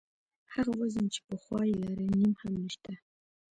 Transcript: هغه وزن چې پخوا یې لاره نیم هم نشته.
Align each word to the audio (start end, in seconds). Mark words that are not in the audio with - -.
هغه 0.53 0.71
وزن 0.81 1.05
چې 1.13 1.19
پخوا 1.27 1.61
یې 1.69 1.75
لاره 1.83 2.05
نیم 2.17 2.33
هم 2.41 2.53
نشته. 2.63 2.93